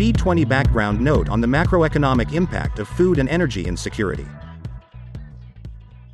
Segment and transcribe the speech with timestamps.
[0.00, 4.24] G20 background note on the macroeconomic impact of food and energy insecurity.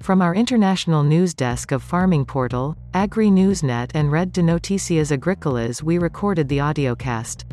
[0.01, 5.85] From our international news desk of Farming Portal, Agri Newsnet and Red de Noticias Agrícolas
[5.85, 7.45] we recorded the audiocast.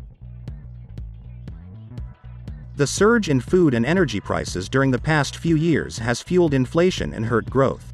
[2.78, 7.14] The surge in food and energy prices during the past few years has fueled inflation
[7.14, 7.94] and hurt growth.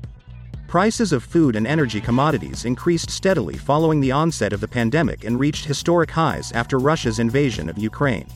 [0.70, 5.40] Prices of food and energy commodities increased steadily following the onset of the pandemic and
[5.40, 8.28] reached historic highs after Russia's invasion of Ukraine.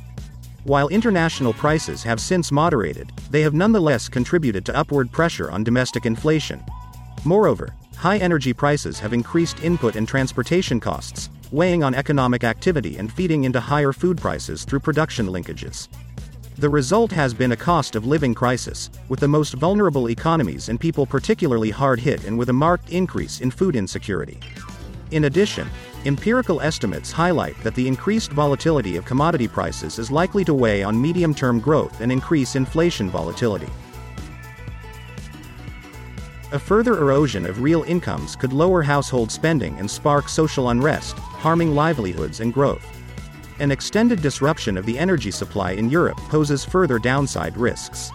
[0.63, 6.07] While international prices have since moderated, they have nonetheless contributed to upward pressure on domestic
[6.07, 6.63] inflation.
[7.23, 13.13] Moreover, high energy prices have increased input and transportation costs, weighing on economic activity and
[13.13, 15.87] feeding into higher food prices through production linkages.
[16.57, 20.79] The result has been a cost of living crisis, with the most vulnerable economies and
[20.79, 24.39] people particularly hard hit and with a marked increase in food insecurity.
[25.09, 25.67] In addition,
[26.05, 31.01] empirical estimates highlight that the increased volatility of commodity prices is likely to weigh on
[31.01, 33.69] medium term growth and increase inflation volatility.
[36.51, 41.73] A further erosion of real incomes could lower household spending and spark social unrest, harming
[41.73, 42.85] livelihoods and growth.
[43.59, 48.11] An extended disruption of the energy supply in Europe poses further downside risks.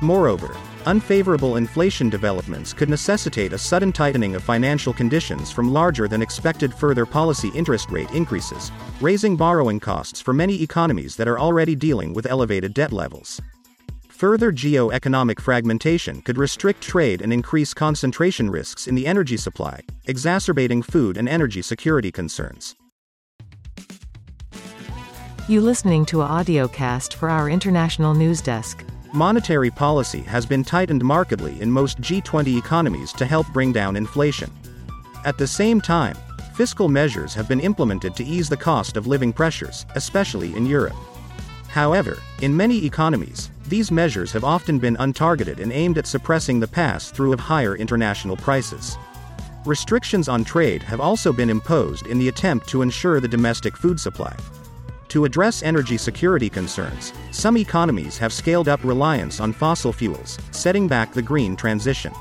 [0.00, 6.20] Moreover, unfavorable inflation developments could necessitate a sudden tightening of financial conditions from larger than
[6.20, 11.76] expected further policy interest rate increases, raising borrowing costs for many economies that are already
[11.76, 13.40] dealing with elevated debt levels.
[14.08, 20.82] Further geo-economic fragmentation could restrict trade and increase concentration risks in the energy supply, exacerbating
[20.82, 22.74] food and energy security concerns.
[25.46, 28.82] You listening to a audiocast for our international news desk.
[29.12, 34.50] Monetary policy has been tightened markedly in most G20 economies to help bring down inflation.
[35.26, 36.16] At the same time,
[36.54, 40.96] fiscal measures have been implemented to ease the cost of living pressures, especially in Europe.
[41.68, 46.68] However, in many economies, these measures have often been untargeted and aimed at suppressing the
[46.68, 48.96] pass through of higher international prices.
[49.66, 54.00] Restrictions on trade have also been imposed in the attempt to ensure the domestic food
[54.00, 54.34] supply.
[55.08, 60.88] To address energy security concerns, some economies have scaled up reliance on fossil fuels, setting
[60.88, 62.12] back the green transition.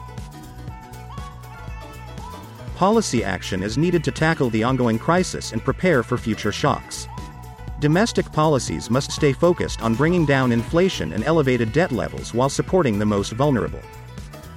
[2.76, 7.08] Policy action is needed to tackle the ongoing crisis and prepare for future shocks.
[7.80, 13.00] Domestic policies must stay focused on bringing down inflation and elevated debt levels while supporting
[13.00, 13.82] the most vulnerable.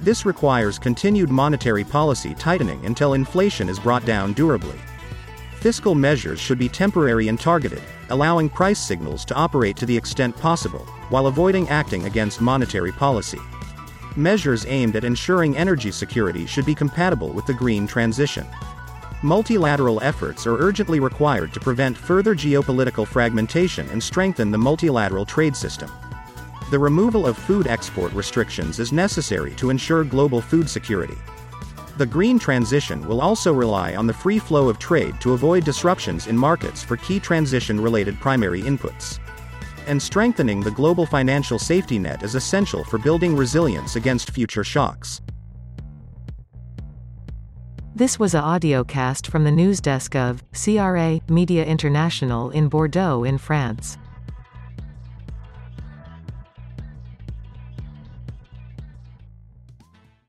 [0.01, 4.79] This requires continued monetary policy tightening until inflation is brought down durably.
[5.55, 10.35] Fiscal measures should be temporary and targeted, allowing price signals to operate to the extent
[10.37, 13.39] possible, while avoiding acting against monetary policy.
[14.15, 18.45] Measures aimed at ensuring energy security should be compatible with the green transition.
[19.21, 25.55] Multilateral efforts are urgently required to prevent further geopolitical fragmentation and strengthen the multilateral trade
[25.55, 25.91] system.
[26.69, 31.17] The removal of food export restrictions is necessary to ensure global food security.
[31.97, 36.27] The green transition will also rely on the free flow of trade to avoid disruptions
[36.27, 39.17] in markets for key transition related primary inputs.
[39.87, 45.21] And strengthening the global financial safety net is essential for building resilience against future shocks.
[47.95, 53.39] This was a audiocast from the news desk of CRA Media International in Bordeaux in
[53.39, 53.97] France.